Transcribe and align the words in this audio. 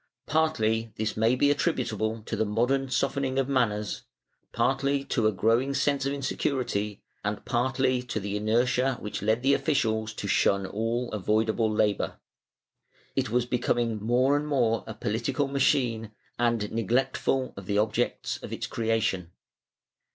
Partly 0.25 0.91
this 0.95 1.15
may 1.15 1.35
be 1.35 1.51
attributable 1.51 2.23
to 2.23 2.35
the 2.35 2.43
modern 2.43 2.89
softening 2.89 3.37
of 3.37 3.47
manners, 3.47 4.01
partly 4.51 5.03
to 5.03 5.27
a 5.27 5.31
growing 5.31 5.75
sense 5.75 6.07
of 6.07 6.11
insecurity, 6.13 7.03
and 7.23 7.45
partly 7.45 8.01
to 8.01 8.19
the 8.19 8.35
inertia 8.35 8.95
which 8.99 9.21
led 9.21 9.43
the 9.43 9.53
officials 9.53 10.11
to 10.15 10.27
shun 10.27 10.65
all 10.65 11.11
avoidable 11.11 11.71
labor. 11.71 12.19
It 13.15 13.29
was 13.29 13.45
becoming 13.45 14.01
more 14.01 14.35
and 14.35 14.47
more 14.47 14.83
a 14.87 14.95
political 14.95 15.47
machine 15.47 16.09
and 16.39 16.71
neglectful 16.71 17.53
of 17.55 17.67
the 17.67 17.77
objects 17.77 18.41
of 18.41 18.51
its 18.51 18.65
creation. 18.65 19.29